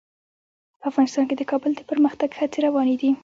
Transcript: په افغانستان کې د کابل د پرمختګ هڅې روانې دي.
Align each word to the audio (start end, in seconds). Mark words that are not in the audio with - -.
په 0.79 0.85
افغانستان 0.91 1.23
کې 1.29 1.35
د 1.37 1.41
کابل 1.51 1.71
د 1.75 1.81
پرمختګ 1.91 2.29
هڅې 2.39 2.59
روانې 2.67 2.95
دي. 3.01 3.09